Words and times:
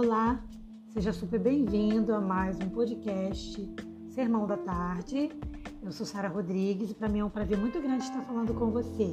Olá, 0.00 0.40
seja 0.92 1.12
super 1.12 1.40
bem-vindo 1.40 2.14
a 2.14 2.20
mais 2.20 2.56
um 2.60 2.68
podcast 2.68 3.68
Sermão 4.10 4.46
da 4.46 4.56
Tarde. 4.56 5.28
Eu 5.82 5.90
sou 5.90 6.06
Sara 6.06 6.28
Rodrigues 6.28 6.92
e 6.92 6.94
para 6.94 7.08
mim 7.08 7.18
é 7.18 7.24
um 7.24 7.28
prazer 7.28 7.58
muito 7.58 7.82
grande 7.82 8.04
estar 8.04 8.22
falando 8.22 8.54
com 8.54 8.70
você. 8.70 9.12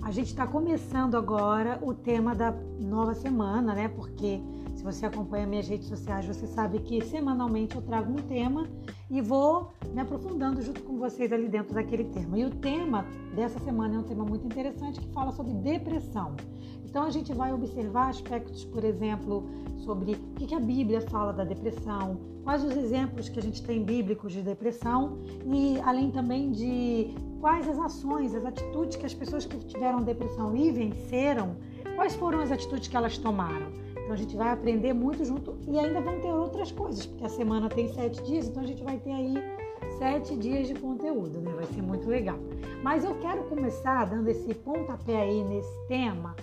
A 0.00 0.10
gente 0.10 0.28
está 0.28 0.46
começando 0.46 1.14
agora 1.14 1.78
o 1.82 1.92
tema 1.92 2.34
da 2.34 2.52
nova 2.80 3.12
semana, 3.12 3.74
né? 3.74 3.88
Porque 3.88 4.40
se 4.74 4.82
você 4.82 5.04
acompanha 5.04 5.46
minhas 5.46 5.68
redes 5.68 5.88
sociais, 5.88 6.24
você 6.24 6.46
sabe 6.46 6.78
que 6.78 7.04
semanalmente 7.04 7.76
eu 7.76 7.82
trago 7.82 8.10
um 8.10 8.16
tema 8.16 8.66
e 9.10 9.20
vou 9.20 9.70
me 9.92 10.00
aprofundando 10.00 10.60
junto 10.60 10.82
com 10.82 10.98
vocês 10.98 11.32
ali 11.32 11.48
dentro 11.48 11.74
daquele 11.74 12.04
tema. 12.04 12.38
E 12.38 12.44
o 12.44 12.50
tema 12.50 13.06
dessa 13.34 13.58
semana 13.60 13.96
é 13.96 13.98
um 13.98 14.02
tema 14.02 14.24
muito 14.24 14.46
interessante 14.46 15.00
que 15.00 15.08
fala 15.08 15.32
sobre 15.32 15.52
depressão. 15.54 16.36
Então 16.84 17.04
a 17.04 17.10
gente 17.10 17.32
vai 17.32 17.52
observar 17.52 18.08
aspectos, 18.08 18.64
por 18.64 18.84
exemplo, 18.84 19.44
sobre 19.78 20.12
o 20.12 20.46
que 20.46 20.54
a 20.54 20.60
Bíblia 20.60 21.00
fala 21.02 21.32
da 21.32 21.44
depressão, 21.44 22.18
quais 22.42 22.64
os 22.64 22.76
exemplos 22.76 23.28
que 23.28 23.38
a 23.38 23.42
gente 23.42 23.62
tem 23.62 23.84
bíblicos 23.84 24.32
de 24.32 24.42
depressão 24.42 25.18
e 25.46 25.78
além 25.80 26.10
também 26.10 26.50
de 26.50 27.14
quais 27.40 27.68
as 27.68 27.78
ações, 27.78 28.34
as 28.34 28.44
atitudes 28.44 28.96
que 28.96 29.06
as 29.06 29.14
pessoas 29.14 29.44
que 29.44 29.56
tiveram 29.66 30.02
depressão 30.02 30.56
e 30.56 30.70
venceram, 30.70 31.56
quais 31.94 32.14
foram 32.14 32.40
as 32.40 32.50
atitudes 32.50 32.88
que 32.88 32.96
elas 32.96 33.18
tomaram. 33.18 33.70
Então 34.08 34.16
a 34.16 34.20
gente 34.20 34.36
vai 34.36 34.50
aprender 34.50 34.94
muito 34.94 35.22
junto 35.22 35.58
e 35.68 35.78
ainda 35.78 36.00
vão 36.00 36.18
ter 36.18 36.32
outras 36.32 36.72
coisas, 36.72 37.04
porque 37.04 37.26
a 37.26 37.28
semana 37.28 37.68
tem 37.68 37.92
sete 37.92 38.22
dias, 38.22 38.48
então 38.48 38.62
a 38.62 38.66
gente 38.66 38.82
vai 38.82 38.96
ter 38.96 39.12
aí 39.12 39.34
sete 39.98 40.34
dias 40.34 40.66
de 40.66 40.74
conteúdo, 40.76 41.42
né? 41.42 41.52
Vai 41.54 41.66
ser 41.66 41.82
muito 41.82 42.08
legal. 42.08 42.38
Mas 42.82 43.04
eu 43.04 43.14
quero 43.16 43.42
começar 43.42 44.06
dando 44.06 44.26
esse 44.28 44.54
pontapé 44.54 45.20
aí 45.20 45.44
nesse 45.44 45.86
tema 45.88 46.34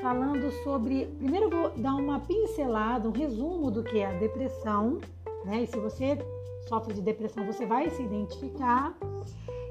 falando 0.00 0.52
sobre. 0.62 1.06
Primeiro 1.18 1.46
eu 1.46 1.50
vou 1.50 1.70
dar 1.70 1.96
uma 1.96 2.20
pincelada, 2.20 3.08
um 3.08 3.12
resumo 3.12 3.72
do 3.72 3.82
que 3.82 3.98
é 3.98 4.06
a 4.06 4.12
depressão, 4.12 4.98
né? 5.44 5.64
E 5.64 5.66
se 5.66 5.80
você 5.80 6.16
sofre 6.68 6.94
de 6.94 7.02
depressão, 7.02 7.44
você 7.44 7.66
vai 7.66 7.90
se 7.90 8.00
identificar. 8.04 8.96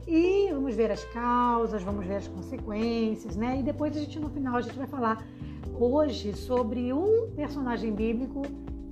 E 0.06 0.50
vamos 0.52 0.76
ver 0.76 0.92
as 0.92 1.06
causas, 1.06 1.82
vamos 1.84 2.06
ver 2.06 2.18
as 2.18 2.28
consequências, 2.28 3.38
né? 3.38 3.62
E 3.62 3.64
depois 3.64 3.96
a 3.96 4.00
gente 4.02 4.20
no 4.20 4.30
final 4.30 4.58
a 4.58 4.62
gente 4.62 4.78
vai 4.78 4.88
falar 4.88 5.26
hoje 5.80 6.34
sobre 6.34 6.92
um 6.94 7.32
personagem 7.36 7.94
bíblico 7.94 8.42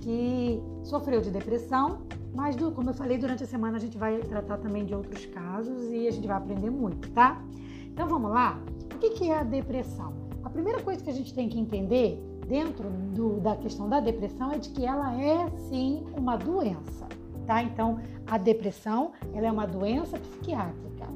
que 0.00 0.60
sofreu 0.82 1.20
de 1.20 1.30
depressão, 1.30 2.02
mas 2.34 2.56
do, 2.56 2.72
como 2.72 2.90
eu 2.90 2.94
falei 2.94 3.18
durante 3.18 3.44
a 3.44 3.46
semana 3.46 3.76
a 3.76 3.80
gente 3.80 3.98
vai 3.98 4.18
tratar 4.20 4.58
também 4.58 4.84
de 4.84 4.94
outros 4.94 5.26
casos 5.26 5.90
e 5.90 6.06
a 6.06 6.10
gente 6.10 6.26
vai 6.26 6.36
aprender 6.36 6.70
muito, 6.70 7.10
tá? 7.10 7.42
Então 7.86 8.06
vamos 8.06 8.30
lá. 8.30 8.60
O 8.94 8.98
que 8.98 9.30
é 9.30 9.38
a 9.38 9.42
depressão? 9.42 10.12
A 10.42 10.50
primeira 10.50 10.82
coisa 10.82 11.02
que 11.02 11.10
a 11.10 11.12
gente 11.12 11.34
tem 11.34 11.48
que 11.48 11.58
entender 11.58 12.18
dentro 12.46 12.88
do, 13.14 13.40
da 13.40 13.54
questão 13.56 13.88
da 13.88 14.00
depressão 14.00 14.52
é 14.52 14.58
de 14.58 14.70
que 14.70 14.84
ela 14.84 15.14
é 15.20 15.50
sim 15.68 16.04
uma 16.16 16.36
doença, 16.36 17.06
tá? 17.46 17.62
Então, 17.62 18.00
a 18.26 18.38
depressão 18.38 19.12
ela 19.34 19.46
é 19.46 19.52
uma 19.52 19.66
doença 19.66 20.18
psiquiátrica. 20.18 21.06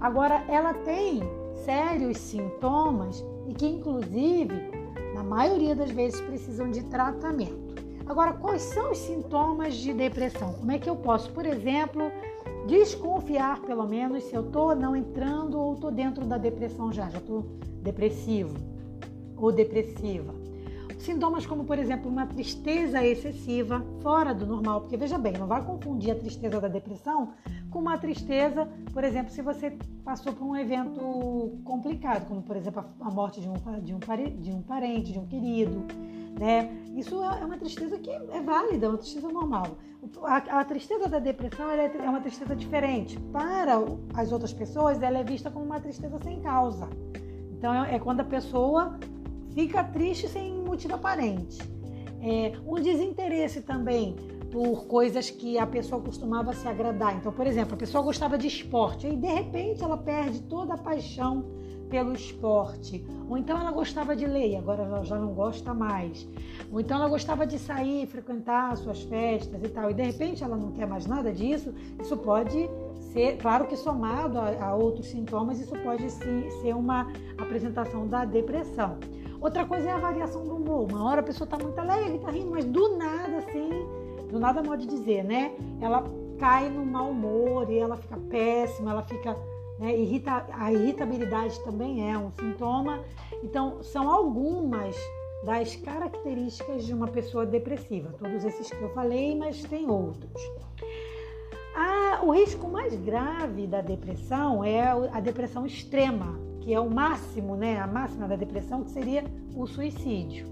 Agora, 0.00 0.44
ela 0.48 0.74
tem 0.74 1.20
sérios 1.64 2.18
sintomas 2.18 3.22
e 3.46 3.54
que, 3.54 3.66
inclusive, 3.66 4.71
na 5.14 5.22
maioria 5.22 5.74
das 5.74 5.90
vezes 5.90 6.20
precisam 6.20 6.70
de 6.70 6.82
tratamento. 6.84 7.72
Agora, 8.06 8.32
quais 8.32 8.62
são 8.62 8.92
os 8.92 8.98
sintomas 8.98 9.74
de 9.74 9.92
depressão? 9.92 10.54
Como 10.54 10.72
é 10.72 10.78
que 10.78 10.90
eu 10.90 10.96
posso, 10.96 11.30
por 11.30 11.46
exemplo, 11.46 12.10
desconfiar 12.66 13.60
pelo 13.62 13.86
menos 13.86 14.24
se 14.24 14.34
eu 14.34 14.42
estou 14.42 14.74
não 14.74 14.94
entrando 14.94 15.58
ou 15.58 15.74
estou 15.74 15.90
dentro 15.90 16.24
da 16.26 16.36
depressão 16.36 16.92
já, 16.92 17.08
já 17.08 17.18
estou 17.18 17.44
depressivo 17.82 18.54
ou 19.36 19.50
depressiva. 19.50 20.34
Sintomas 20.98 21.44
como, 21.44 21.64
por 21.64 21.80
exemplo, 21.80 22.08
uma 22.08 22.26
tristeza 22.26 23.04
excessiva, 23.04 23.84
fora 24.00 24.32
do 24.32 24.46
normal, 24.46 24.82
porque 24.82 24.96
veja 24.96 25.18
bem, 25.18 25.32
não 25.32 25.48
vai 25.48 25.64
confundir 25.64 26.12
a 26.12 26.14
tristeza 26.14 26.60
da 26.60 26.68
depressão 26.68 27.32
com 27.72 27.78
uma 27.78 27.96
tristeza, 27.96 28.68
por 28.92 29.02
exemplo, 29.02 29.32
se 29.32 29.40
você 29.40 29.76
passou 30.04 30.32
por 30.34 30.44
um 30.44 30.54
evento 30.54 31.58
complicado, 31.64 32.28
como 32.28 32.42
por 32.42 32.54
exemplo 32.54 32.84
a 33.00 33.10
morte 33.10 33.40
de 33.40 33.48
um, 33.48 33.54
de 33.80 33.94
um, 33.94 33.98
de 34.38 34.52
um 34.52 34.62
parente, 34.62 35.12
de 35.12 35.18
um 35.18 35.26
querido, 35.26 35.84
né? 36.38 36.70
Isso 36.94 37.22
é, 37.22 37.40
é 37.40 37.44
uma 37.44 37.56
tristeza 37.56 37.98
que 37.98 38.10
é 38.10 38.40
válida, 38.42 38.86
é 38.86 38.88
uma 38.90 38.98
tristeza 38.98 39.28
normal. 39.28 39.78
A, 40.22 40.60
a 40.60 40.64
tristeza 40.64 41.08
da 41.08 41.18
depressão 41.18 41.70
é, 41.70 41.86
é 41.86 42.08
uma 42.10 42.20
tristeza 42.20 42.54
diferente. 42.54 43.18
Para 43.32 43.78
as 44.14 44.30
outras 44.32 44.52
pessoas, 44.52 45.00
ela 45.00 45.18
é 45.18 45.24
vista 45.24 45.50
como 45.50 45.64
uma 45.64 45.80
tristeza 45.80 46.18
sem 46.22 46.40
causa. 46.40 46.88
Então 47.52 47.72
é, 47.72 47.94
é 47.94 47.98
quando 47.98 48.20
a 48.20 48.24
pessoa 48.24 48.98
fica 49.54 49.82
triste 49.82 50.28
sem 50.28 50.58
motivo 50.62 50.94
aparente. 50.94 51.58
É, 52.20 52.52
um 52.66 52.74
desinteresse 52.74 53.62
também 53.62 54.14
por 54.52 54.84
coisas 54.84 55.30
que 55.30 55.58
a 55.58 55.66
pessoa 55.66 56.00
costumava 56.02 56.52
se 56.52 56.68
agradar. 56.68 57.16
Então, 57.16 57.32
por 57.32 57.46
exemplo, 57.46 57.74
a 57.74 57.76
pessoa 57.76 58.04
gostava 58.04 58.36
de 58.36 58.46
esporte 58.46 59.06
e 59.08 59.16
de 59.16 59.26
repente 59.26 59.82
ela 59.82 59.96
perde 59.96 60.42
toda 60.42 60.74
a 60.74 60.78
paixão 60.78 61.46
pelo 61.88 62.12
esporte. 62.12 63.04
Ou 63.28 63.38
então 63.38 63.58
ela 63.58 63.72
gostava 63.72 64.14
de 64.14 64.26
ler 64.26 64.50
e 64.50 64.56
agora 64.56 64.82
ela 64.82 65.02
já 65.04 65.18
não 65.18 65.32
gosta 65.32 65.72
mais. 65.72 66.28
Ou 66.70 66.80
então 66.80 66.98
ela 66.98 67.08
gostava 67.08 67.46
de 67.46 67.58
sair, 67.58 68.06
frequentar 68.06 68.76
suas 68.76 69.02
festas 69.02 69.58
e 69.62 69.68
tal, 69.70 69.90
e 69.90 69.94
de 69.94 70.02
repente 70.02 70.44
ela 70.44 70.56
não 70.56 70.70
quer 70.70 70.86
mais 70.86 71.06
nada 71.06 71.32
disso. 71.32 71.72
Isso 71.98 72.16
pode 72.18 72.68
ser, 73.12 73.38
claro 73.38 73.66
que 73.66 73.76
somado 73.76 74.38
a, 74.38 74.66
a 74.66 74.74
outros 74.74 75.06
sintomas, 75.06 75.60
isso 75.60 75.74
pode 75.82 76.10
sim, 76.10 76.50
ser 76.60 76.76
uma 76.76 77.10
apresentação 77.38 78.06
da 78.06 78.26
depressão. 78.26 78.98
Outra 79.40 79.64
coisa 79.64 79.88
é 79.88 79.92
a 79.92 79.98
variação 79.98 80.44
do 80.44 80.56
humor. 80.56 80.88
Uma 80.90 81.04
hora 81.04 81.20
a 81.20 81.24
pessoa 81.24 81.46
está 81.46 81.58
muito 81.58 81.78
alegre, 81.78 82.16
está 82.16 82.30
rindo, 82.30 82.50
mas 82.50 82.64
do 82.64 82.96
nada, 82.96 83.38
assim, 83.38 83.70
do 84.32 84.40
nada 84.40 84.62
pode 84.62 84.86
dizer, 84.86 85.22
né? 85.22 85.52
Ela 85.80 86.02
cai 86.38 86.70
no 86.70 86.84
mau 86.84 87.10
humor 87.10 87.70
e 87.70 87.78
ela 87.78 87.96
fica 87.96 88.16
péssima, 88.30 88.90
ela 88.90 89.02
fica. 89.02 89.36
Né, 89.78 89.98
irrita, 89.98 90.46
a 90.52 90.72
irritabilidade 90.72 91.58
também 91.60 92.10
é 92.10 92.16
um 92.16 92.30
sintoma. 92.32 93.00
Então, 93.42 93.82
são 93.82 94.10
algumas 94.10 94.96
das 95.44 95.76
características 95.76 96.86
de 96.86 96.94
uma 96.94 97.08
pessoa 97.08 97.44
depressiva. 97.44 98.14
Todos 98.18 98.44
esses 98.44 98.70
que 98.70 98.80
eu 98.80 98.88
falei, 98.90 99.36
mas 99.36 99.62
tem 99.64 99.90
outros. 99.90 100.40
Ah, 101.74 102.20
o 102.22 102.30
risco 102.30 102.68
mais 102.68 102.94
grave 102.94 103.66
da 103.66 103.80
depressão 103.80 104.62
é 104.62 104.82
a 104.82 105.20
depressão 105.20 105.66
extrema, 105.66 106.38
que 106.60 106.72
é 106.72 106.78
o 106.78 106.88
máximo, 106.88 107.56
né, 107.56 107.80
a 107.80 107.86
máxima 107.86 108.28
da 108.28 108.36
depressão, 108.36 108.84
que 108.84 108.90
seria 108.90 109.24
o 109.56 109.66
suicídio, 109.66 110.46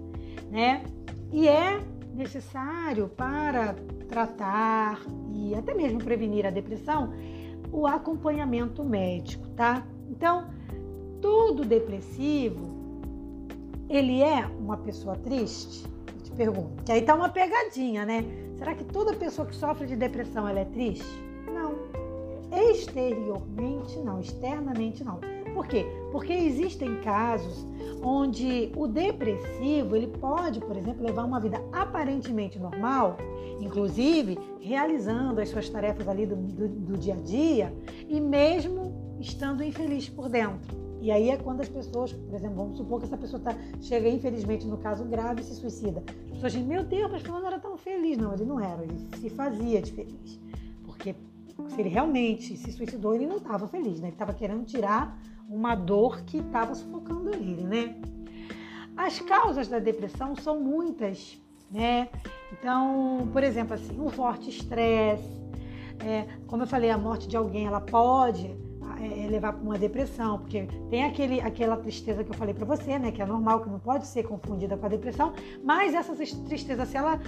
né? 0.51 0.83
E 1.31 1.47
é 1.47 1.81
necessário 2.15 3.09
para 3.09 3.75
tratar 4.09 5.01
e 5.33 5.55
até 5.55 5.75
mesmo 5.75 6.03
prevenir 6.03 6.47
a 6.47 6.51
depressão 6.51 7.13
o 7.73 7.87
acompanhamento 7.87 8.83
médico, 8.83 9.47
tá? 9.51 9.87
Então, 10.09 10.51
todo 11.21 11.65
depressivo 11.65 12.69
ele 13.89 14.23
é 14.23 14.47
uma 14.59 14.77
pessoa 14.77 15.17
triste? 15.17 15.85
Eu 16.15 16.23
te 16.23 16.31
pergunto. 16.33 16.83
Que 16.85 16.93
aí 16.93 17.03
tá 17.03 17.15
uma 17.15 17.29
pegadinha, 17.29 18.05
né? 18.05 18.25
Será 18.57 18.75
que 18.75 18.85
toda 18.85 19.15
pessoa 19.15 19.47
que 19.47 19.55
sofre 19.55 19.87
de 19.87 19.97
depressão 19.97 20.49
ela 20.49 20.61
é 20.61 20.65
triste? 20.65 21.05
Não. 21.53 21.75
Exteriormente 22.71 23.99
não, 23.99 24.21
externamente 24.21 25.03
não. 25.03 25.21
Por 25.61 25.69
quê? 25.69 25.85
Porque 26.11 26.33
existem 26.33 27.03
casos 27.03 27.67
onde 28.03 28.73
o 28.75 28.87
depressivo 28.87 29.95
ele 29.95 30.07
pode, 30.07 30.59
por 30.59 30.75
exemplo, 30.75 31.05
levar 31.05 31.27
uma 31.27 31.39
vida 31.39 31.63
aparentemente 31.71 32.59
normal, 32.59 33.19
inclusive 33.61 34.39
realizando 34.59 35.39
as 35.39 35.51
suas 35.51 35.69
tarefas 35.69 36.09
ali 36.09 36.25
do, 36.25 36.35
do, 36.35 36.67
do 36.67 36.97
dia 36.97 37.13
a 37.13 37.19
dia, 37.19 37.75
e 38.09 38.19
mesmo 38.23 39.19
estando 39.21 39.63
infeliz 39.63 40.09
por 40.09 40.31
dentro. 40.31 40.75
E 40.99 41.11
aí 41.11 41.29
é 41.29 41.37
quando 41.37 41.61
as 41.61 41.69
pessoas, 41.69 42.11
por 42.11 42.35
exemplo, 42.35 42.57
vamos 42.57 42.79
supor 42.79 42.99
que 42.99 43.05
essa 43.05 43.19
pessoa 43.19 43.43
tá, 43.43 43.55
chega, 43.83 44.09
infelizmente, 44.09 44.67
no 44.67 44.79
caso 44.79 45.05
grave 45.05 45.43
e 45.43 45.45
se 45.45 45.57
suicida. 45.57 46.03
As 46.09 46.37
pessoas 46.37 46.53
dizem, 46.53 46.67
meu 46.67 46.85
Deus, 46.85 47.13
mas 47.13 47.21
fulano 47.21 47.47
era 47.47 47.59
tão 47.59 47.77
feliz. 47.77 48.17
Não, 48.17 48.33
ele 48.33 48.47
não 48.47 48.59
era, 48.59 48.83
ele 48.83 48.97
se 49.15 49.29
fazia 49.29 49.83
de 49.83 49.93
feliz. 49.93 50.41
Porque 50.87 51.15
se 51.69 51.81
ele 51.81 51.91
realmente 51.91 52.57
se 52.57 52.73
suicidou, 52.73 53.15
ele 53.15 53.27
não 53.27 53.37
estava 53.37 53.69
feliz, 53.69 54.01
né? 54.01 54.09
Ele 54.09 54.15
estava 54.15 54.33
querendo 54.33 54.65
tirar 54.65 55.21
uma 55.51 55.75
dor 55.75 56.23
que 56.23 56.39
estava 56.39 56.75
sufocando 56.75 57.35
ele, 57.35 57.65
né? 57.65 57.97
As 58.97 59.19
causas 59.19 59.67
da 59.69 59.79
depressão 59.79 60.37
são 60.37 60.61
muitas, 60.61 61.37
né? 61.71 62.09
Então, 62.53 63.29
por 63.33 63.43
exemplo, 63.43 63.75
assim, 63.75 64.01
um 64.01 64.09
forte 64.09 64.49
estresse, 64.49 65.41
é, 66.05 66.27
como 66.47 66.63
eu 66.63 66.67
falei, 66.67 66.91
a 66.91 66.97
morte 66.97 67.29
de 67.29 67.37
alguém, 67.37 67.67
ela 67.67 67.81
pode 67.81 68.57
é, 69.01 69.25
é, 69.25 69.29
levar 69.29 69.55
para 69.55 69.63
uma 69.63 69.79
depressão, 69.79 70.39
porque 70.39 70.69
tem 70.89 71.05
aquele, 71.05 71.41
aquela 71.41 71.77
tristeza 71.77 72.23
que 72.23 72.31
eu 72.31 72.35
falei 72.35 72.55
para 72.55 72.65
você, 72.65 72.99
né, 72.99 73.11
que 73.11 73.21
é 73.21 73.27
normal, 73.27 73.61
que 73.61 73.69
não 73.69 73.79
pode 73.79 74.07
ser 74.07 74.25
confundida 74.25 74.77
com 74.77 74.87
a 74.87 74.89
depressão, 74.89 75.33
mas 75.65 75.95
essa 75.95 76.15
tristeza, 76.15 76.85
se 76.85 76.97
ela 76.97 77.19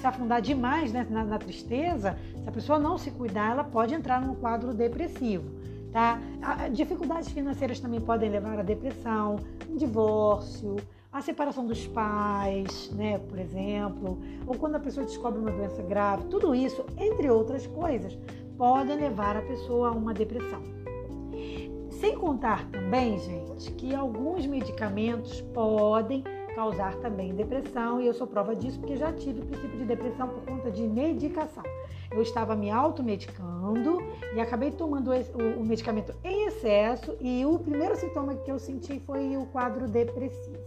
se, 0.00 0.06
afundar 0.06 0.40
demais 0.40 0.92
né, 0.92 1.06
na, 1.08 1.24
na 1.24 1.38
tristeza, 1.38 2.18
se 2.42 2.48
a 2.48 2.52
pessoa 2.52 2.78
não 2.78 2.96
se 2.98 3.10
cuidar, 3.10 3.52
ela 3.52 3.64
pode 3.64 3.94
entrar 3.94 4.20
num 4.20 4.34
quadro 4.34 4.72
depressivo. 4.74 5.50
Tá? 5.92 6.20
Dificuldades 6.72 7.30
financeiras 7.30 7.80
também 7.80 8.00
podem 8.00 8.30
levar 8.30 8.58
à 8.58 8.62
depressão, 8.62 9.36
um 9.68 9.76
divórcio, 9.76 10.76
a 11.10 11.22
separação 11.22 11.66
dos 11.66 11.86
pais, 11.86 12.90
né, 12.94 13.18
por 13.18 13.38
exemplo, 13.38 14.18
ou 14.46 14.54
quando 14.56 14.74
a 14.76 14.80
pessoa 14.80 15.06
descobre 15.06 15.40
uma 15.40 15.50
doença 15.50 15.82
grave, 15.82 16.24
tudo 16.24 16.54
isso, 16.54 16.84
entre 16.98 17.30
outras 17.30 17.66
coisas, 17.66 18.18
podem 18.58 18.96
levar 18.96 19.36
a 19.36 19.42
pessoa 19.42 19.88
a 19.88 19.92
uma 19.92 20.12
depressão. 20.12 20.62
Sem 21.90 22.14
contar 22.16 22.68
também, 22.70 23.18
gente, 23.18 23.72
que 23.72 23.94
alguns 23.94 24.46
medicamentos 24.46 25.40
podem 25.40 26.22
causar 26.54 26.94
também 26.96 27.34
depressão, 27.34 28.00
e 28.00 28.06
eu 28.06 28.12
sou 28.12 28.26
prova 28.26 28.54
disso 28.54 28.78
porque 28.78 28.96
já 28.96 29.12
tive 29.12 29.40
princípio 29.42 29.78
de 29.78 29.84
depressão 29.84 30.28
por 30.28 30.44
conta 30.44 30.70
de 30.70 30.82
medicação. 30.82 31.64
Eu 32.10 32.20
estava 32.22 32.54
me 32.54 32.70
automedicando 32.70 33.57
e 34.34 34.40
acabei 34.40 34.70
tomando 34.70 35.10
o 35.10 35.64
medicamento 35.64 36.14
em 36.24 36.46
excesso, 36.46 37.16
e 37.20 37.44
o 37.44 37.58
primeiro 37.58 37.96
sintoma 37.96 38.34
que 38.34 38.50
eu 38.50 38.58
senti 38.58 39.00
foi 39.00 39.36
o 39.36 39.46
quadro 39.46 39.88
depressivo. 39.88 40.58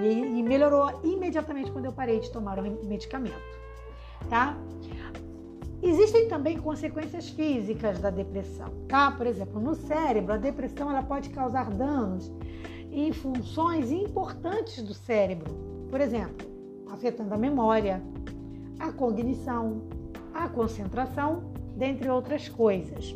E, 0.00 0.42
melhorou 0.42 1.00
imediatamente 1.04 1.70
quando 1.70 1.84
eu 1.84 1.92
parei 1.92 2.18
de 2.20 2.30
tomar 2.30 2.58
o 2.58 2.62
medicamento, 2.62 3.36
tá? 4.30 4.56
Existem 5.82 6.28
também 6.28 6.58
consequências 6.58 7.28
físicas 7.28 7.98
da 7.98 8.08
depressão, 8.08 8.68
tá? 8.88 9.10
Por 9.10 9.26
exemplo, 9.26 9.60
no 9.60 9.74
cérebro, 9.74 10.32
a 10.32 10.36
depressão 10.36 10.88
ela 10.88 11.02
pode 11.02 11.28
causar 11.30 11.68
danos 11.70 12.32
em 12.90 13.12
funções 13.12 13.90
importantes 13.90 14.82
do 14.82 14.94
cérebro. 14.94 15.52
Por 15.90 16.00
exemplo, 16.00 16.46
afetando 16.90 17.34
a 17.34 17.36
memória, 17.36 18.02
a 18.78 18.92
cognição, 18.92 19.82
a 20.32 20.48
concentração, 20.48 21.51
dentre 21.76 22.08
outras 22.08 22.48
coisas. 22.48 23.14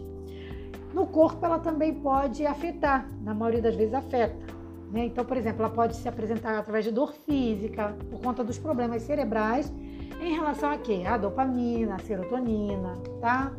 No 0.92 1.06
corpo, 1.06 1.44
ela 1.44 1.58
também 1.58 1.94
pode 1.94 2.46
afetar, 2.46 3.10
na 3.22 3.34
maioria 3.34 3.62
das 3.62 3.76
vezes 3.76 3.92
afeta. 3.92 4.46
Né? 4.90 5.06
Então, 5.06 5.24
por 5.24 5.36
exemplo, 5.36 5.62
ela 5.62 5.72
pode 5.72 5.96
se 5.96 6.08
apresentar 6.08 6.58
através 6.58 6.84
de 6.84 6.90
dor 6.90 7.12
física, 7.12 7.94
por 8.10 8.20
conta 8.20 8.42
dos 8.42 8.58
problemas 8.58 9.02
cerebrais, 9.02 9.72
em 10.20 10.34
relação 10.34 10.70
a 10.70 10.78
quê? 10.78 11.02
A 11.06 11.16
dopamina, 11.16 11.96
a 11.96 11.98
serotonina, 11.98 12.94
tá? 13.20 13.52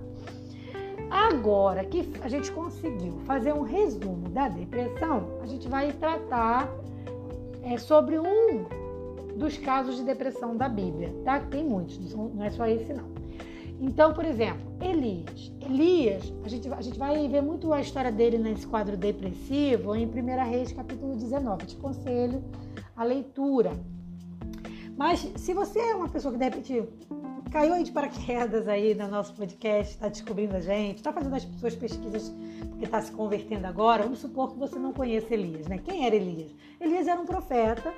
Agora 1.10 1.86
que 1.86 2.12
a 2.22 2.28
gente 2.28 2.52
conseguiu 2.52 3.20
fazer 3.26 3.54
um 3.54 3.62
resumo 3.62 4.30
da 4.30 4.50
depressão, 4.50 5.38
a 5.42 5.46
gente 5.46 5.68
vai 5.68 5.92
tratar 5.94 6.70
é, 7.64 7.78
sobre 7.78 8.20
um 8.20 8.66
dos 9.36 9.58
casos 9.58 9.98
de 9.98 10.04
depressão 10.04 10.58
da 10.58 10.68
Bíblia, 10.68 11.14
tá? 11.24 11.40
Tem 11.40 11.64
muitos, 11.64 12.14
não 12.14 12.44
é 12.44 12.50
só 12.50 12.66
esse 12.66 12.94
não. 12.94 13.17
Então, 13.80 14.14
por 14.14 14.26
exemplo, 14.26 14.76
Elias. 14.82 15.52
Elias, 15.62 16.34
a 16.44 16.50
gente, 16.50 16.68
a 16.74 16.82
gente 16.82 16.98
vai 16.98 17.28
ver 17.28 17.42
muito 17.42 17.72
a 17.74 17.82
história 17.82 18.12
dele 18.12 18.38
nesse 18.38 18.66
quadro 18.66 18.98
depressivo 18.98 19.96
em 19.96 20.06
1 20.06 20.50
Reis, 20.50 20.72
capítulo 20.72 21.16
19. 21.16 21.64
Eu 21.64 21.68
te 21.68 21.76
aconselho 21.76 22.44
a 22.96 23.04
leitura. 23.04 23.72
Mas 24.98 25.32
se 25.36 25.54
você 25.54 25.80
é 25.80 25.96
uma 25.96 26.10
pessoa 26.10 26.32
que 26.34 26.40
de 26.40 26.46
repente 26.46 26.84
caiu 27.52 27.74
aí 27.74 27.84
de 27.84 27.92
paraquedas 27.92 28.68
aí 28.68 28.96
no 28.96 29.08
nosso 29.08 29.34
podcast, 29.36 29.94
está 29.94 30.10
descobrindo 30.10 30.56
a 30.56 30.60
gente, 30.60 30.98
está 30.98 31.14
fazendo 31.14 31.36
as 31.36 31.44
suas 31.60 31.76
pesquisas 31.76 32.34
porque 32.70 32.86
está 32.86 33.02
se 33.02 33.12
convertendo 33.12 33.68
agora, 33.68 34.04
vamos 34.04 34.20
supor 34.20 34.52
que 34.52 34.60
você 34.60 34.78
não 34.78 34.92
conheça 34.92 35.34
Elias, 35.34 35.68
né? 35.68 35.78
Quem 35.78 36.06
era 36.06 36.16
Elias? 36.16 36.52
Elias 36.80 37.08
era 37.08 37.20
um 37.22 37.26
profeta 37.26 37.94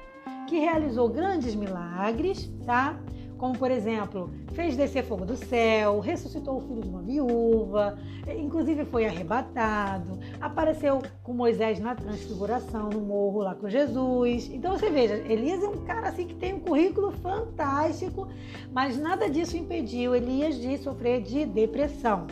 que 0.48 0.60
realizou 0.60 1.08
grandes 1.10 1.56
milagres, 1.56 2.52
tá? 2.66 3.00
Como 3.39 3.57
por 3.57 3.71
exemplo, 3.71 4.30
fez 4.51 4.75
descer 4.75 5.03
fogo 5.06 5.25
do 5.25 5.36
céu, 5.36 6.00
ressuscitou 6.01 6.57
o 6.57 6.62
filho 6.62 6.81
de 6.81 6.89
uma 6.89 7.01
viúva, 7.01 7.97
inclusive 8.38 8.83
foi 8.86 9.06
arrebatado, 9.06 10.19
apareceu 10.41 11.01
com 11.24 11.33
Moisés 11.33 11.80
na 11.80 11.95
transfiguração 11.95 12.89
no 12.89 13.00
morro 13.00 13.39
lá 13.39 13.56
com 13.56 13.69
Jesus. 13.69 14.50
Então 14.53 14.77
você 14.77 14.89
veja, 14.89 15.15
Elias 15.15 15.63
é 15.63 15.68
um 15.68 15.86
cara 15.86 16.09
assim 16.09 16.27
que 16.27 16.36
tem 16.36 16.53
um 16.53 16.59
currículo 16.59 17.12
fantástico, 17.12 18.27
mas 18.74 19.00
nada 19.00 19.30
disso 19.30 19.56
impediu 19.56 20.13
Elias 20.13 20.56
de 20.56 20.77
sofrer 20.77 21.21
de 21.21 21.45
depressão. 21.45 22.27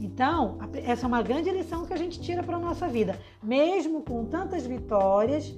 Então, 0.00 0.58
essa 0.86 1.06
é 1.06 1.08
uma 1.08 1.22
grande 1.22 1.50
lição 1.50 1.84
que 1.84 1.92
a 1.92 1.96
gente 1.96 2.20
tira 2.20 2.42
para 2.42 2.56
a 2.56 2.60
nossa 2.60 2.86
vida. 2.86 3.18
Mesmo 3.42 4.00
com 4.02 4.24
tantas 4.24 4.64
vitórias, 4.64 5.52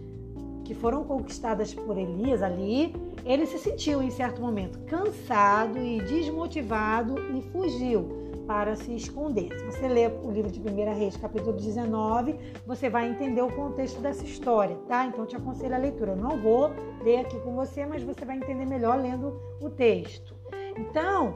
que 0.70 0.74
foram 0.74 1.02
conquistadas 1.02 1.74
por 1.74 1.98
Elias 1.98 2.44
ali, 2.44 2.94
ele 3.24 3.46
se 3.46 3.58
sentiu 3.58 4.02
em 4.02 4.10
certo 4.10 4.40
momento 4.40 4.78
cansado 4.86 5.78
e 5.78 6.00
desmotivado 6.02 7.18
e 7.36 7.42
fugiu 7.50 8.20
para 8.46 8.74
se 8.74 8.92
esconder. 8.96 9.48
Se 9.56 9.64
você 9.64 9.86
ler 9.86 10.12
o 10.24 10.30
livro 10.30 10.50
de 10.50 10.60
1 10.60 10.98
Reis, 10.98 11.16
capítulo 11.16 11.52
19, 11.52 12.34
você 12.66 12.90
vai 12.90 13.08
entender 13.08 13.40
o 13.42 13.52
contexto 13.52 14.00
dessa 14.00 14.24
história, 14.24 14.76
tá? 14.88 15.06
Então 15.06 15.24
te 15.24 15.36
aconselho 15.36 15.74
a 15.74 15.78
leitura. 15.78 16.12
Eu 16.12 16.16
não 16.16 16.36
vou 16.36 16.72
ler 17.00 17.18
aqui 17.18 17.38
com 17.40 17.54
você, 17.54 17.86
mas 17.86 18.02
você 18.02 18.24
vai 18.24 18.36
entender 18.36 18.66
melhor 18.66 19.00
lendo 19.00 19.40
o 19.60 19.70
texto. 19.70 20.34
Então, 20.76 21.34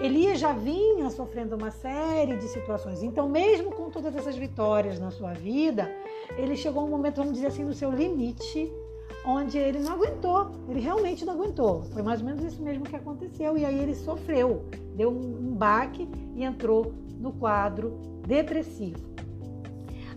Elias 0.00 0.38
já 0.38 0.52
vinha 0.52 1.10
sofrendo 1.10 1.56
uma 1.56 1.70
série 1.70 2.36
de 2.36 2.46
situações. 2.48 3.02
Então, 3.02 3.28
mesmo 3.28 3.72
com 3.72 3.90
todas 3.90 4.14
essas 4.14 4.36
vitórias 4.36 5.00
na 5.00 5.10
sua 5.10 5.32
vida, 5.32 5.90
ele 6.38 6.56
chegou 6.56 6.82
a 6.82 6.84
um 6.86 6.90
momento, 6.90 7.16
vamos 7.16 7.34
dizer 7.34 7.48
assim, 7.48 7.64
no 7.64 7.74
seu 7.74 7.90
limite, 7.90 8.72
onde 9.24 9.58
ele 9.58 9.80
não 9.80 9.92
aguentou, 9.92 10.50
ele 10.68 10.80
realmente 10.80 11.24
não 11.24 11.34
aguentou. 11.34 11.82
Foi 11.92 12.02
mais 12.02 12.20
ou 12.20 12.26
menos 12.26 12.42
isso 12.44 12.62
mesmo 12.62 12.84
que 12.84 12.96
aconteceu, 12.96 13.56
e 13.56 13.64
aí 13.64 13.78
ele 13.78 13.94
sofreu, 13.94 14.64
deu 14.96 15.10
um, 15.10 15.54
baque 15.54 16.08
e 16.34 16.42
entrou 16.42 16.92
no 17.18 17.32
quadro 17.32 17.98
depressivo. 18.26 19.10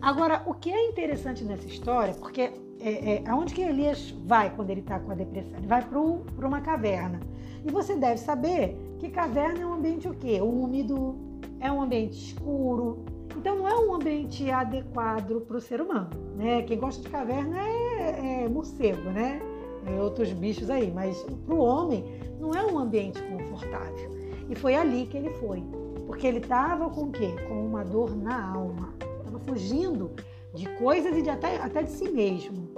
Agora, 0.01 0.43
o 0.45 0.53
que 0.53 0.71
é 0.71 0.89
interessante 0.89 1.43
nessa 1.43 1.65
história, 1.65 2.13
porque 2.13 2.51
é, 2.79 3.15
é, 3.15 3.23
aonde 3.27 3.53
que 3.53 3.61
Elias 3.61 4.11
vai 4.25 4.53
quando 4.53 4.69
ele 4.69 4.81
está 4.81 4.99
com 4.99 5.11
a 5.11 5.15
depressão? 5.15 5.57
Ele 5.57 5.67
vai 5.67 5.81
para 5.81 6.47
uma 6.47 6.61
caverna. 6.61 7.19
E 7.65 7.71
você 7.71 7.95
deve 7.95 8.17
saber 8.17 8.77
que 8.99 9.09
caverna 9.09 9.61
é 9.61 9.65
um 9.65 9.73
ambiente 9.73 10.07
o 10.07 10.13
quê? 10.13 10.41
Úmido, 10.41 11.15
é 11.61 11.71
um 11.71 11.81
ambiente 11.81 12.17
escuro, 12.17 13.05
então 13.37 13.57
não 13.57 13.67
é 13.67 13.75
um 13.75 13.93
ambiente 13.93 14.49
adequado 14.51 15.41
para 15.41 15.57
o 15.57 15.61
ser 15.61 15.81
humano, 15.81 16.09
né? 16.35 16.61
Quem 16.63 16.77
gosta 16.77 17.01
de 17.01 17.09
caverna 17.09 17.57
é, 17.59 17.82
é 17.93 18.47
morcego, 18.49 19.09
né? 19.09 19.41
É 19.85 20.01
outros 20.01 20.31
bichos 20.31 20.69
aí, 20.69 20.91
mas 20.91 21.21
para 21.45 21.55
o 21.55 21.59
homem 21.59 22.03
não 22.39 22.51
é 22.53 22.65
um 22.65 22.77
ambiente 22.79 23.21
confortável. 23.23 24.11
E 24.49 24.55
foi 24.55 24.75
ali 24.75 25.05
que 25.07 25.17
ele 25.17 25.29
foi, 25.31 25.63
porque 26.05 26.27
ele 26.27 26.39
estava 26.39 26.89
com 26.89 27.05
o 27.05 27.11
quê? 27.11 27.29
Com 27.47 27.65
uma 27.65 27.83
dor 27.83 28.15
na 28.15 28.53
alma, 28.53 28.93
estava 29.19 29.39
fugindo 29.39 30.11
de 30.53 30.67
coisas 30.77 31.17
e 31.17 31.21
de 31.21 31.29
até, 31.29 31.57
até 31.57 31.83
de 31.83 31.91
si 31.91 32.09
mesmo. 32.09 32.69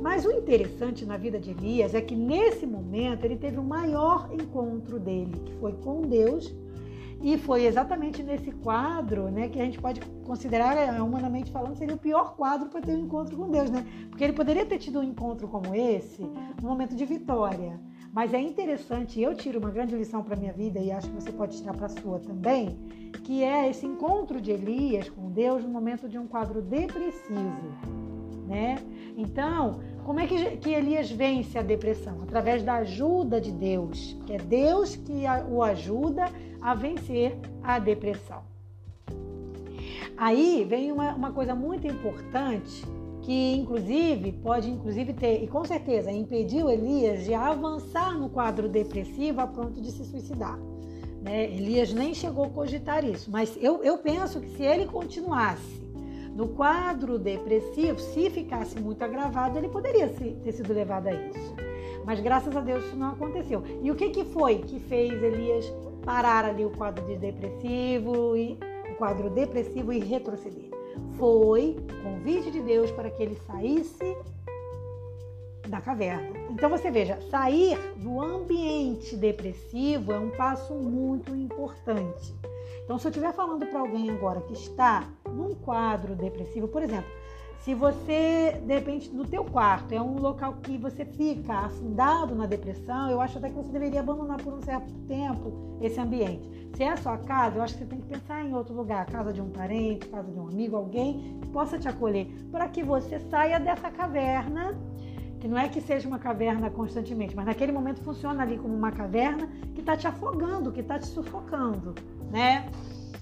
Mas 0.00 0.26
o 0.26 0.30
interessante 0.30 1.06
na 1.06 1.16
vida 1.16 1.38
de 1.38 1.50
Elias 1.50 1.94
é 1.94 2.00
que 2.00 2.14
nesse 2.14 2.66
momento 2.66 3.24
ele 3.24 3.36
teve 3.36 3.58
o 3.58 3.64
maior 3.64 4.28
encontro 4.32 4.98
dele, 4.98 5.32
que 5.44 5.54
foi 5.54 5.72
com 5.72 6.02
Deus 6.02 6.54
e 7.24 7.38
foi 7.38 7.64
exatamente 7.64 8.22
nesse 8.22 8.52
quadro, 8.52 9.30
né, 9.30 9.48
que 9.48 9.58
a 9.58 9.64
gente 9.64 9.80
pode 9.80 9.98
considerar, 10.26 10.76
é, 10.76 11.00
humanamente 11.00 11.50
falando, 11.50 11.74
seria 11.74 11.94
o 11.94 11.98
pior 11.98 12.36
quadro 12.36 12.68
para 12.68 12.82
ter 12.82 12.94
um 12.94 12.98
encontro 12.98 13.34
com 13.34 13.50
Deus, 13.50 13.70
né? 13.70 13.82
Porque 14.10 14.22
ele 14.22 14.34
poderia 14.34 14.66
ter 14.66 14.76
tido 14.76 15.00
um 15.00 15.02
encontro 15.02 15.48
como 15.48 15.74
esse, 15.74 16.22
um 16.62 16.66
momento 16.68 16.94
de 16.94 17.06
vitória. 17.06 17.80
Mas 18.12 18.34
é 18.34 18.38
interessante, 18.38 19.22
eu 19.22 19.34
tiro 19.34 19.58
uma 19.58 19.70
grande 19.70 19.96
lição 19.96 20.22
para 20.22 20.36
minha 20.36 20.52
vida 20.52 20.78
e 20.78 20.92
acho 20.92 21.08
que 21.08 21.14
você 21.14 21.32
pode 21.32 21.56
tirar 21.56 21.72
para 21.72 21.86
a 21.86 21.88
sua 21.88 22.18
também, 22.18 22.78
que 23.24 23.42
é 23.42 23.70
esse 23.70 23.86
encontro 23.86 24.38
de 24.38 24.50
Elias 24.50 25.08
com 25.08 25.30
Deus 25.30 25.62
no 25.62 25.70
momento 25.70 26.06
de 26.06 26.18
um 26.18 26.26
quadro 26.26 26.60
depressivo, 26.60 27.72
né? 28.46 28.76
Então, 29.16 29.80
como 30.04 30.20
é 30.20 30.26
que, 30.26 30.58
que 30.58 30.70
Elias 30.70 31.10
vence 31.10 31.58
a 31.58 31.62
depressão? 31.62 32.22
Através 32.22 32.62
da 32.62 32.74
ajuda 32.74 33.40
de 33.40 33.50
Deus, 33.50 34.14
que 34.26 34.34
é 34.34 34.38
Deus 34.38 34.94
que 34.94 35.24
o 35.50 35.62
ajuda 35.62 36.26
a 36.64 36.74
vencer 36.74 37.36
a 37.62 37.78
depressão. 37.78 38.42
Aí 40.16 40.64
vem 40.66 40.90
uma, 40.90 41.14
uma 41.14 41.30
coisa 41.30 41.54
muito 41.54 41.86
importante 41.86 42.82
que 43.20 43.54
inclusive 43.54 44.32
pode 44.32 44.70
inclusive 44.70 45.12
ter 45.12 45.42
e 45.42 45.46
com 45.46 45.64
certeza 45.64 46.10
impediu 46.10 46.70
Elias 46.70 47.24
de 47.24 47.34
avançar 47.34 48.18
no 48.18 48.30
quadro 48.30 48.66
depressivo 48.66 49.42
a 49.42 49.46
ponto 49.46 49.78
de 49.80 49.92
se 49.92 50.04
suicidar. 50.06 50.58
Né? 51.22 51.44
Elias 51.44 51.92
nem 51.92 52.14
chegou 52.14 52.46
a 52.46 52.50
cogitar 52.50 53.04
isso, 53.04 53.30
mas 53.30 53.58
eu, 53.60 53.82
eu 53.82 53.98
penso 53.98 54.40
que 54.40 54.48
se 54.56 54.62
ele 54.62 54.86
continuasse 54.86 55.84
no 56.34 56.48
quadro 56.48 57.18
depressivo, 57.18 57.98
se 57.98 58.30
ficasse 58.30 58.80
muito 58.80 59.02
agravado, 59.02 59.58
ele 59.58 59.68
poderia 59.68 60.08
ter 60.08 60.52
sido 60.52 60.72
levado 60.72 61.08
a 61.08 61.12
isso. 61.12 61.54
Mas 62.04 62.20
graças 62.20 62.54
a 62.56 62.60
Deus 62.60 62.84
isso 62.84 62.96
não 62.96 63.10
aconteceu. 63.10 63.62
E 63.82 63.90
o 63.90 63.94
que, 63.94 64.10
que 64.10 64.24
foi 64.24 64.58
que 64.58 64.78
fez 64.80 65.22
Elias 65.22 65.72
parar 66.04 66.44
ali 66.44 66.64
o 66.64 66.70
quadro 66.70 67.04
de 67.06 67.16
depressivo 67.16 68.36
e 68.36 68.58
o 68.90 68.96
quadro 68.96 69.30
depressivo 69.30 69.92
e 69.92 69.98
retroceder? 69.98 70.70
Foi 71.18 71.76
convite 72.02 72.50
de 72.50 72.60
Deus 72.60 72.90
para 72.90 73.10
que 73.10 73.22
ele 73.22 73.36
saísse 73.46 74.16
da 75.68 75.80
caverna. 75.80 76.38
Então 76.50 76.68
você 76.68 76.90
veja, 76.90 77.20
sair 77.30 77.78
do 77.96 78.20
ambiente 78.20 79.16
depressivo 79.16 80.12
é 80.12 80.18
um 80.18 80.30
passo 80.30 80.74
muito 80.74 81.34
importante. 81.34 82.34
Então, 82.84 82.98
se 82.98 83.06
eu 83.06 83.10
estiver 83.10 83.32
falando 83.32 83.66
para 83.66 83.80
alguém 83.80 84.10
agora 84.10 84.42
que 84.42 84.52
está 84.52 85.08
num 85.26 85.54
quadro 85.54 86.14
depressivo, 86.14 86.68
por 86.68 86.82
exemplo, 86.82 87.10
Se 87.60 87.74
você, 87.74 88.60
de 88.66 88.74
repente, 88.74 89.10
no 89.10 89.24
teu 89.24 89.44
quarto 89.44 89.92
é 89.92 90.00
um 90.00 90.18
local 90.18 90.54
que 90.62 90.76
você 90.76 91.04
fica 91.04 91.54
afundado 91.60 92.34
na 92.34 92.44
depressão, 92.44 93.10
eu 93.10 93.20
acho 93.20 93.38
até 93.38 93.48
que 93.48 93.54
você 93.54 93.70
deveria 93.70 94.00
abandonar 94.00 94.36
por 94.42 94.52
um 94.52 94.60
certo 94.60 94.92
tempo 95.06 95.78
esse 95.80 95.98
ambiente. 95.98 96.46
Se 96.76 96.82
é 96.82 96.90
a 96.90 96.96
sua 96.96 97.16
casa, 97.16 97.56
eu 97.56 97.62
acho 97.62 97.74
que 97.74 97.84
você 97.84 97.86
tem 97.86 98.00
que 98.00 98.06
pensar 98.06 98.44
em 98.44 98.54
outro 98.54 98.74
lugar, 98.74 99.06
casa 99.06 99.32
de 99.32 99.40
um 99.40 99.48
parente, 99.48 100.08
casa 100.08 100.30
de 100.30 100.38
um 100.38 100.48
amigo, 100.48 100.76
alguém 100.76 101.38
que 101.40 101.48
possa 101.48 101.78
te 101.78 101.88
acolher, 101.88 102.26
para 102.50 102.68
que 102.68 102.82
você 102.82 103.18
saia 103.30 103.58
dessa 103.58 103.90
caverna 103.90 104.78
que 105.44 105.48
não 105.48 105.58
é 105.58 105.68
que 105.68 105.78
seja 105.78 106.08
uma 106.08 106.18
caverna 106.18 106.70
constantemente, 106.70 107.36
mas 107.36 107.44
naquele 107.44 107.70
momento 107.70 108.00
funciona 108.00 108.42
ali 108.42 108.56
como 108.56 108.74
uma 108.74 108.90
caverna 108.90 109.46
que 109.74 109.80
está 109.80 109.94
te 109.94 110.06
afogando, 110.06 110.72
que 110.72 110.80
está 110.80 110.98
te 110.98 111.06
sufocando, 111.06 111.94
né? 112.30 112.66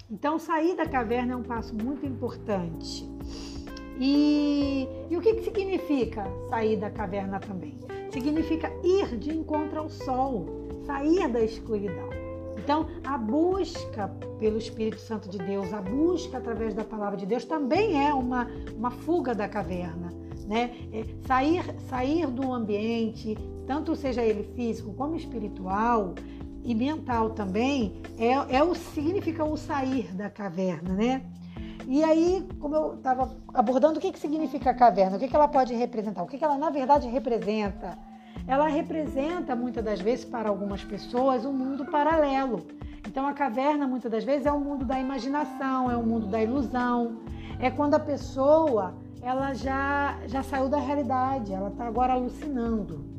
Então, 0.08 0.38
sair 0.38 0.76
da 0.76 0.86
caverna 0.86 1.32
é 1.32 1.36
um 1.36 1.42
passo 1.42 1.74
muito 1.74 2.06
importante. 2.06 3.11
E, 4.00 4.88
e 5.10 5.16
o 5.16 5.20
que, 5.20 5.34
que 5.34 5.44
significa 5.44 6.24
sair 6.48 6.76
da 6.76 6.90
caverna 6.90 7.38
também? 7.38 7.78
Significa 8.10 8.70
ir 8.82 9.16
de 9.16 9.30
encontro 9.30 9.80
ao 9.80 9.88
sol, 9.88 10.46
sair 10.86 11.28
da 11.28 11.40
escuridão. 11.40 12.10
Então, 12.56 12.86
a 13.04 13.18
busca 13.18 14.08
pelo 14.38 14.56
Espírito 14.56 15.00
Santo 15.00 15.28
de 15.28 15.38
Deus, 15.38 15.72
a 15.72 15.80
busca 15.80 16.38
através 16.38 16.74
da 16.74 16.84
palavra 16.84 17.16
de 17.16 17.26
Deus 17.26 17.44
também 17.44 18.06
é 18.06 18.14
uma, 18.14 18.48
uma 18.76 18.90
fuga 18.90 19.34
da 19.34 19.48
caverna. 19.48 20.10
Né? 20.46 20.76
É 20.92 21.04
sair, 21.26 21.64
sair 21.88 22.26
do 22.26 22.52
ambiente, 22.52 23.36
tanto 23.66 23.96
seja 23.96 24.22
ele 24.22 24.42
físico 24.54 24.92
como 24.92 25.16
espiritual, 25.16 26.14
e 26.64 26.74
mental 26.74 27.30
também 27.30 28.00
é, 28.18 28.56
é 28.56 28.62
o 28.62 28.74
significa 28.74 29.44
o 29.44 29.56
sair 29.56 30.14
da 30.14 30.30
caverna, 30.30 30.94
né? 30.94 31.22
E 31.86 32.02
aí, 32.02 32.46
como 32.60 32.74
eu 32.74 32.94
estava 32.94 33.30
abordando, 33.52 33.98
o 33.98 34.00
que, 34.00 34.12
que 34.12 34.18
significa 34.18 34.70
a 34.70 34.74
caverna? 34.74 35.16
O 35.16 35.18
que, 35.18 35.28
que 35.28 35.36
ela 35.36 35.48
pode 35.48 35.74
representar? 35.74 36.22
O 36.22 36.26
que, 36.26 36.38
que 36.38 36.44
ela, 36.44 36.56
na 36.56 36.70
verdade, 36.70 37.08
representa? 37.08 37.98
Ela 38.46 38.68
representa, 38.68 39.54
muitas 39.54 39.84
das 39.84 40.00
vezes, 40.00 40.24
para 40.24 40.48
algumas 40.48 40.84
pessoas, 40.84 41.44
um 41.44 41.52
mundo 41.52 41.84
paralelo. 41.86 42.66
Então, 43.06 43.26
a 43.26 43.32
caverna, 43.32 43.86
muitas 43.86 44.10
das 44.10 44.24
vezes, 44.24 44.46
é 44.46 44.52
o 44.52 44.56
um 44.56 44.60
mundo 44.60 44.84
da 44.84 44.98
imaginação, 44.98 45.90
é 45.90 45.96
o 45.96 46.00
um 46.00 46.06
mundo 46.06 46.26
da 46.26 46.42
ilusão. 46.42 47.18
É 47.58 47.70
quando 47.70 47.94
a 47.94 48.00
pessoa 48.00 48.94
ela 49.20 49.54
já, 49.54 50.18
já 50.26 50.42
saiu 50.42 50.68
da 50.68 50.78
realidade, 50.78 51.52
ela 51.52 51.68
está 51.68 51.86
agora 51.86 52.12
alucinando 52.14 53.12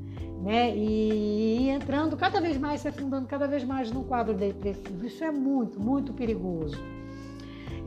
né? 0.43 0.75
E, 0.75 1.61
e, 1.61 1.69
entrando 1.69 2.17
cada 2.17 2.41
vez 2.41 2.57
mais, 2.57 2.81
se 2.81 2.89
afundando 2.89 3.25
cada 3.25 3.47
vez 3.47 3.63
mais 3.63 3.89
no 3.89 4.03
quadro 4.03 4.33
depressivo. 4.33 5.05
Isso 5.05 5.23
é 5.23 5.31
muito, 5.31 5.79
muito 5.79 6.11
perigoso. 6.11 6.77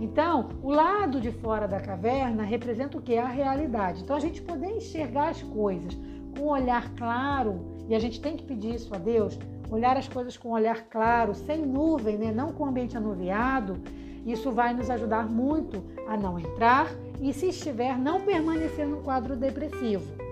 Então, 0.01 0.51
o 0.63 0.71
lado 0.71 1.21
de 1.21 1.31
fora 1.31 1.67
da 1.67 1.81
caverna 1.81 2.43
representa 2.43 2.99
o 2.99 3.03
que? 3.03 3.17
A 3.17 3.27
realidade. 3.27 4.03
Então, 4.03 4.17
a 4.17 4.21
gente 4.21 4.43
poder 4.43 4.77
enxergar 4.77 5.31
as 5.31 5.43
coisas 5.43 5.97
com 6.37 6.45
um 6.45 6.51
olhar 6.51 6.93
claro, 6.95 7.61
e 7.89 7.95
a 7.95 7.99
gente 7.99 8.21
tem 8.21 8.37
que 8.37 8.45
pedir 8.45 8.75
isso 8.75 8.95
a 8.95 8.99
Deus, 8.99 9.39
olhar 9.71 9.97
as 9.97 10.07
coisas 10.07 10.37
com 10.37 10.51
um 10.51 10.53
olhar 10.53 10.85
claro, 10.89 11.35
sem 11.35 11.65
nuvem, 11.65 12.19
né? 12.19 12.31
não 12.31 12.53
com 12.53 12.65
o 12.65 12.67
ambiente 12.67 12.97
anuviado, 12.97 13.81
isso 14.27 14.51
vai 14.51 14.75
nos 14.75 14.91
ajudar 14.91 15.29
muito 15.31 15.83
a 16.07 16.17
não 16.17 16.39
entrar 16.39 16.89
e, 17.21 17.33
se 17.33 17.49
estiver, 17.49 17.97
não 17.97 18.21
permanecer 18.21 18.87
no 18.87 18.99
quadro 18.99 19.37
depressivo 19.37 20.27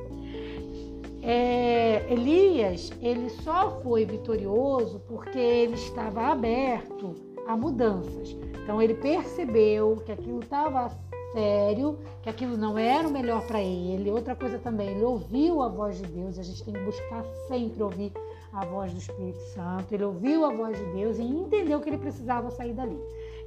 é, 1.25 2.05
Elias 2.13 2.93
ele 3.01 3.31
só 3.31 3.81
foi 3.83 4.05
vitorioso 4.05 5.01
porque 5.09 5.39
ele 5.39 5.75
estava 5.75 6.27
aberto 6.27 7.15
a 7.47 7.57
mudanças. 7.57 8.37
Então 8.63 8.81
ele 8.81 8.95
percebeu 8.95 9.97
que 10.05 10.13
aquilo 10.13 10.41
estava 10.41 10.91
sério, 11.33 11.99
que 12.23 12.31
aquilo 12.31 12.57
não 12.57 12.79
era 12.79 13.07
o 13.07 13.11
melhor 13.11 13.47
para 13.47 13.61
ele. 13.61 14.11
Outra 14.11 14.35
coisa 14.37 14.59
também, 14.59 14.89
ele 14.91 15.05
ouviu 15.05 15.61
a 15.63 15.69
voz 15.69 15.99
de 15.99 16.07
Deus. 16.07 16.39
A 16.39 16.43
gente 16.43 16.65
tem 16.65 16.73
que 16.73 16.81
buscar 16.81 17.25
sempre 17.49 17.83
ouvir 17.83 18.13
a 18.53 18.65
voz 18.65 18.93
do 18.93 18.99
Espírito 18.99 19.41
Santo. 19.53 19.93
Ele 19.93 20.05
ouviu 20.05 20.45
a 20.45 20.53
voz 20.53 20.79
de 20.79 20.85
Deus 20.93 21.19
e 21.19 21.23
entendeu 21.23 21.81
que 21.81 21.91
ele 21.91 21.99
precisava 21.99 22.51
sair 22.51 22.73
dali. 22.73 22.99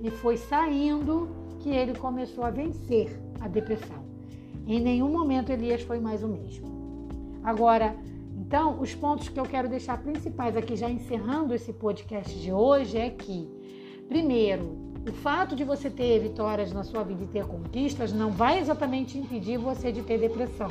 E 0.01 0.11
foi 0.11 0.37
saindo 0.37 1.29
que 1.59 1.69
ele 1.69 1.97
começou 1.97 2.43
a 2.43 2.49
vencer 2.49 3.17
a 3.39 3.47
depressão. 3.47 4.05
Em 4.67 4.81
nenhum 4.81 5.09
momento 5.09 5.49
Elias 5.49 5.81
foi 5.81 5.99
mais 5.99 6.23
o 6.23 6.27
mesmo. 6.27 6.67
Agora, 7.41 7.95
então, 8.37 8.79
os 8.79 8.93
pontos 8.93 9.29
que 9.29 9.39
eu 9.39 9.45
quero 9.45 9.67
deixar 9.67 10.01
principais 10.01 10.55
aqui, 10.55 10.75
já 10.75 10.89
encerrando 10.89 11.53
esse 11.53 11.73
podcast 11.73 12.37
de 12.39 12.51
hoje, 12.51 12.97
é 12.97 13.09
que, 13.09 13.49
primeiro, 14.07 14.75
o 15.07 15.13
fato 15.13 15.55
de 15.55 15.63
você 15.63 15.89
ter 15.89 16.19
vitórias 16.19 16.73
na 16.73 16.83
sua 16.83 17.03
vida 17.03 17.23
e 17.23 17.27
ter 17.27 17.45
conquistas 17.45 18.11
não 18.11 18.31
vai 18.31 18.59
exatamente 18.59 19.17
impedir 19.17 19.57
você 19.57 19.91
de 19.91 20.01
ter 20.01 20.19
depressão. 20.19 20.69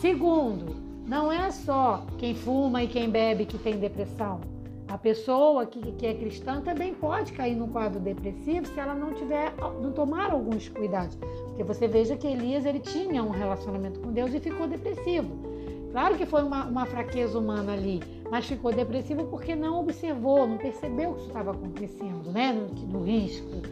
Segundo, 0.00 0.74
não 1.06 1.30
é 1.32 1.50
só 1.50 2.04
quem 2.18 2.34
fuma 2.34 2.82
e 2.82 2.88
quem 2.88 3.08
bebe 3.08 3.46
que 3.46 3.58
tem 3.58 3.78
depressão. 3.78 4.40
A 4.88 4.98
pessoa 4.98 5.64
que, 5.64 5.92
que 5.92 6.06
é 6.06 6.14
cristã 6.14 6.60
também 6.60 6.94
pode 6.94 7.32
cair 7.32 7.56
num 7.56 7.68
quadro 7.68 7.98
depressivo 7.98 8.66
se 8.66 8.78
ela 8.78 8.94
não 8.94 9.14
tiver, 9.14 9.54
não 9.80 9.92
tomar 9.92 10.30
alguns 10.30 10.68
cuidados. 10.68 11.16
Porque 11.16 11.64
você 11.64 11.88
veja 11.88 12.16
que 12.16 12.26
Elias 12.26 12.66
ele 12.66 12.80
tinha 12.80 13.22
um 13.22 13.30
relacionamento 13.30 13.98
com 14.00 14.12
Deus 14.12 14.34
e 14.34 14.40
ficou 14.40 14.66
depressivo. 14.66 15.54
Claro 15.90 16.16
que 16.16 16.26
foi 16.26 16.42
uma, 16.42 16.66
uma 16.66 16.86
fraqueza 16.86 17.38
humana 17.38 17.72
ali, 17.72 18.02
mas 18.34 18.46
ficou 18.46 18.72
depressivo 18.72 19.26
porque 19.26 19.54
não 19.54 19.78
observou, 19.78 20.44
não 20.44 20.58
percebeu 20.58 21.10
o 21.10 21.14
que 21.14 21.26
estava 21.28 21.52
acontecendo, 21.52 22.32
né? 22.32 22.52
No 22.90 23.04
risco. 23.04 23.62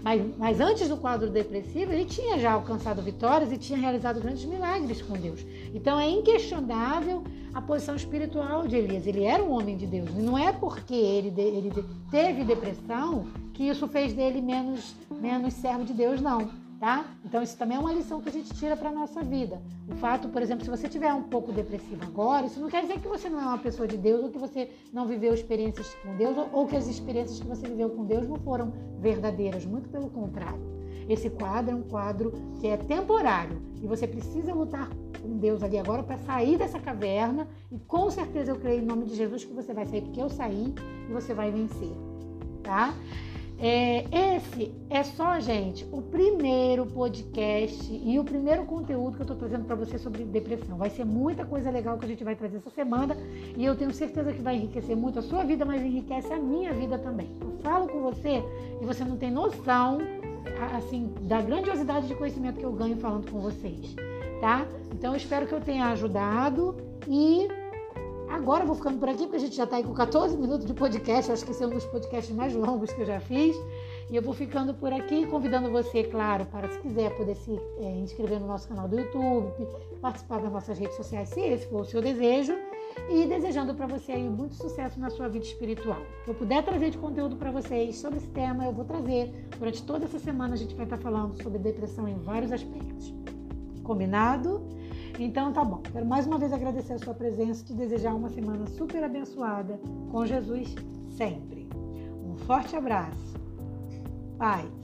Mas, 0.00 0.22
mas, 0.38 0.60
antes 0.60 0.88
do 0.88 0.96
quadro 0.96 1.28
depressivo, 1.28 1.92
ele 1.92 2.04
tinha 2.04 2.38
já 2.38 2.52
alcançado 2.52 3.02
vitórias 3.02 3.50
e 3.50 3.58
tinha 3.58 3.76
realizado 3.76 4.20
grandes 4.20 4.44
milagres 4.44 5.02
com 5.02 5.14
Deus. 5.14 5.44
Então 5.74 5.98
é 5.98 6.08
inquestionável 6.08 7.24
a 7.52 7.60
posição 7.60 7.96
espiritual 7.96 8.68
de 8.68 8.76
Elias. 8.76 9.08
Ele 9.08 9.24
era 9.24 9.42
um 9.42 9.50
homem 9.50 9.76
de 9.76 9.88
Deus. 9.88 10.08
E 10.10 10.22
não 10.22 10.38
é 10.38 10.52
porque 10.52 10.94
ele, 10.94 11.34
ele 11.40 11.72
teve 12.08 12.44
depressão 12.44 13.26
que 13.52 13.64
isso 13.64 13.88
fez 13.88 14.12
dele 14.12 14.40
menos, 14.40 14.94
menos 15.20 15.52
servo 15.54 15.84
de 15.84 15.94
Deus, 15.94 16.20
não 16.20 16.61
tá? 16.82 17.06
Então 17.24 17.40
isso 17.40 17.56
também 17.56 17.76
é 17.76 17.80
uma 17.80 17.92
lição 17.92 18.20
que 18.20 18.28
a 18.28 18.32
gente 18.32 18.52
tira 18.54 18.76
para 18.76 18.90
nossa 18.90 19.22
vida. 19.22 19.62
O 19.88 19.94
fato, 19.94 20.28
por 20.28 20.42
exemplo, 20.42 20.64
se 20.64 20.70
você 20.70 20.88
tiver 20.88 21.14
um 21.14 21.22
pouco 21.22 21.52
depressivo 21.52 22.02
agora, 22.02 22.46
isso 22.46 22.58
não 22.58 22.68
quer 22.68 22.82
dizer 22.82 22.98
que 22.98 23.06
você 23.06 23.28
não 23.28 23.40
é 23.40 23.44
uma 23.44 23.58
pessoa 23.58 23.86
de 23.86 23.96
Deus 23.96 24.24
ou 24.24 24.30
que 24.30 24.38
você 24.38 24.68
não 24.92 25.06
viveu 25.06 25.32
experiências 25.32 25.94
com 26.02 26.16
Deus 26.16 26.36
ou 26.52 26.66
que 26.66 26.74
as 26.74 26.88
experiências 26.88 27.38
que 27.38 27.46
você 27.46 27.68
viveu 27.68 27.88
com 27.88 28.04
Deus 28.04 28.26
não 28.26 28.34
foram 28.34 28.72
verdadeiras, 28.98 29.64
muito 29.64 29.88
pelo 29.90 30.10
contrário. 30.10 30.60
Esse 31.08 31.30
quadro 31.30 31.70
é 31.70 31.74
um 31.76 31.82
quadro 31.82 32.32
que 32.58 32.66
é 32.66 32.76
temporário 32.76 33.62
e 33.80 33.86
você 33.86 34.08
precisa 34.08 34.52
lutar 34.52 34.88
com 35.22 35.38
Deus 35.38 35.62
ali 35.62 35.78
agora 35.78 36.02
para 36.02 36.18
sair 36.18 36.58
dessa 36.58 36.80
caverna 36.80 37.46
e 37.70 37.78
com 37.78 38.10
certeza 38.10 38.50
eu 38.50 38.56
creio 38.56 38.82
em 38.82 38.86
nome 38.86 39.04
de 39.04 39.14
Jesus 39.14 39.44
que 39.44 39.52
você 39.52 39.72
vai 39.72 39.86
sair 39.86 40.02
porque 40.02 40.20
eu 40.20 40.28
saí 40.28 40.74
e 41.08 41.12
você 41.12 41.32
vai 41.32 41.52
vencer, 41.52 41.92
tá? 42.60 42.92
É, 43.64 44.34
esse 44.34 44.74
é 44.90 45.04
só, 45.04 45.38
gente, 45.38 45.86
o 45.92 46.02
primeiro 46.02 46.84
podcast 46.84 47.92
e 47.92 48.18
o 48.18 48.24
primeiro 48.24 48.64
conteúdo 48.64 49.14
que 49.14 49.20
eu 49.20 49.24
estou 49.24 49.36
trazendo 49.36 49.64
para 49.64 49.76
você 49.76 49.96
sobre 49.98 50.24
depressão. 50.24 50.76
Vai 50.76 50.90
ser 50.90 51.04
muita 51.04 51.44
coisa 51.44 51.70
legal 51.70 51.96
que 51.96 52.04
a 52.04 52.08
gente 52.08 52.24
vai 52.24 52.34
trazer 52.34 52.56
essa 52.56 52.70
semana 52.70 53.16
e 53.56 53.64
eu 53.64 53.76
tenho 53.76 53.92
certeza 53.92 54.32
que 54.32 54.42
vai 54.42 54.56
enriquecer 54.56 54.96
muito 54.96 55.20
a 55.20 55.22
sua 55.22 55.44
vida, 55.44 55.64
mas 55.64 55.80
enriquece 55.80 56.32
a 56.32 56.40
minha 56.40 56.72
vida 56.72 56.98
também. 56.98 57.30
Eu 57.40 57.52
falo 57.62 57.86
com 57.86 58.00
você 58.00 58.42
e 58.80 58.84
você 58.84 59.04
não 59.04 59.16
tem 59.16 59.30
noção, 59.30 59.98
assim, 60.76 61.14
da 61.20 61.40
grandiosidade 61.40 62.08
de 62.08 62.16
conhecimento 62.16 62.58
que 62.58 62.66
eu 62.66 62.72
ganho 62.72 62.96
falando 62.96 63.30
com 63.30 63.38
vocês, 63.38 63.94
tá? 64.40 64.66
Então 64.92 65.12
eu 65.12 65.16
espero 65.16 65.46
que 65.46 65.54
eu 65.54 65.60
tenha 65.60 65.86
ajudado 65.86 66.76
e 67.06 67.46
Agora 68.32 68.62
eu 68.62 68.66
vou 68.66 68.74
ficando 68.74 68.98
por 68.98 69.10
aqui, 69.10 69.24
porque 69.24 69.36
a 69.36 69.40
gente 69.40 69.54
já 69.54 69.64
está 69.64 69.76
aí 69.76 69.84
com 69.84 69.92
14 69.92 70.38
minutos 70.38 70.66
de 70.66 70.72
podcast. 70.72 71.30
acho 71.30 71.44
que 71.44 71.50
esse 71.50 71.62
é 71.62 71.66
um 71.66 71.70
dos 71.70 71.84
podcasts 71.84 72.34
mais 72.34 72.54
longos 72.54 72.90
que 72.90 73.02
eu 73.02 73.04
já 73.04 73.20
fiz. 73.20 73.54
E 74.10 74.16
eu 74.16 74.22
vou 74.22 74.32
ficando 74.32 74.72
por 74.72 74.90
aqui, 74.90 75.26
convidando 75.26 75.70
você, 75.70 76.02
claro, 76.04 76.46
para 76.46 76.66
se 76.70 76.78
quiser 76.78 77.14
poder 77.14 77.34
se 77.34 77.60
é, 77.76 77.90
inscrever 77.98 78.40
no 78.40 78.46
nosso 78.46 78.66
canal 78.66 78.88
do 78.88 78.98
YouTube, 78.98 79.68
participar 80.00 80.40
das 80.40 80.50
nossas 80.50 80.78
redes 80.78 80.96
sociais, 80.96 81.28
se 81.28 81.40
esse 81.40 81.66
for 81.66 81.82
o 81.82 81.84
seu 81.84 82.00
desejo. 82.00 82.54
E 83.10 83.26
desejando 83.26 83.74
para 83.74 83.86
você 83.86 84.12
aí 84.12 84.26
muito 84.26 84.54
sucesso 84.54 84.98
na 84.98 85.10
sua 85.10 85.28
vida 85.28 85.44
espiritual. 85.44 86.00
Se 86.24 86.30
eu 86.30 86.34
puder 86.34 86.64
trazer 86.64 86.88
de 86.88 86.96
conteúdo 86.96 87.36
para 87.36 87.50
vocês 87.50 87.96
sobre 87.96 88.16
esse 88.16 88.28
tema, 88.28 88.64
eu 88.64 88.72
vou 88.72 88.86
trazer. 88.86 89.30
Durante 89.58 89.82
toda 89.82 90.06
essa 90.06 90.18
semana 90.18 90.54
a 90.54 90.56
gente 90.56 90.74
vai 90.74 90.86
estar 90.86 90.96
falando 90.96 91.40
sobre 91.42 91.58
depressão 91.58 92.08
em 92.08 92.14
vários 92.14 92.50
aspectos. 92.50 93.14
Combinado? 93.82 94.66
Então 95.18 95.52
tá 95.52 95.64
bom. 95.64 95.82
Quero 95.92 96.06
mais 96.06 96.26
uma 96.26 96.38
vez 96.38 96.52
agradecer 96.52 96.94
a 96.94 96.98
sua 96.98 97.14
presença 97.14 97.62
e 97.62 97.66
te 97.66 97.74
desejar 97.74 98.14
uma 98.14 98.28
semana 98.28 98.66
super 98.66 99.02
abençoada 99.04 99.78
com 100.10 100.24
Jesus 100.26 100.74
sempre. 101.16 101.68
Um 102.24 102.36
forte 102.36 102.74
abraço. 102.74 103.36
Paz. 104.38 104.81